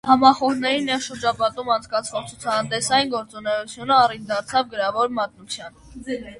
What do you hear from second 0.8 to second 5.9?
նեղ շրջապատում անցկացվող ցուցահանդեսային գործունեությունը, առիթ դարձան գրավոր մատնության։